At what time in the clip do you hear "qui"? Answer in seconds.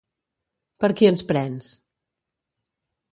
1.01-1.09